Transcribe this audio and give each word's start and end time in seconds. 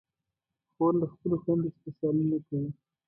خور 0.75 0.93
له 1.01 1.05
خپلو 1.13 1.35
خویندو 1.41 1.69
سره 1.77 1.91
سیالي 1.97 2.23
نه 2.31 2.37
کوي. 2.47 2.69